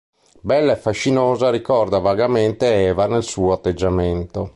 [0.41, 4.49] Bella e fascinosa, ricorda vagamente Eva nel suo atteggiamento.